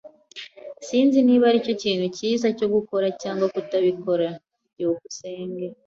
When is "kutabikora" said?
3.53-4.27